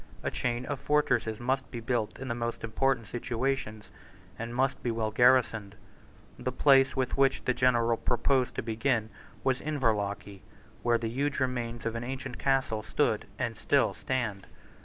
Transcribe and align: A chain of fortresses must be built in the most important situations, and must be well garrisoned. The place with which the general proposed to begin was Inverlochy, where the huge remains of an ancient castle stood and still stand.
A 0.23 0.31
chain 0.31 0.65
of 0.65 0.79
fortresses 0.79 1.39
must 1.39 1.69
be 1.69 1.79
built 1.79 2.17
in 2.17 2.27
the 2.27 2.33
most 2.33 2.63
important 2.63 3.05
situations, 3.05 3.91
and 4.39 4.55
must 4.55 4.81
be 4.81 4.89
well 4.89 5.11
garrisoned. 5.11 5.75
The 6.39 6.51
place 6.51 6.95
with 6.95 7.17
which 7.17 7.43
the 7.45 7.53
general 7.53 7.97
proposed 7.97 8.55
to 8.55 8.63
begin 8.63 9.11
was 9.43 9.61
Inverlochy, 9.61 10.41
where 10.81 10.97
the 10.97 11.09
huge 11.11 11.39
remains 11.39 11.85
of 11.85 11.93
an 11.93 12.03
ancient 12.03 12.39
castle 12.39 12.81
stood 12.81 13.27
and 13.37 13.55
still 13.55 13.93
stand. 13.93 14.47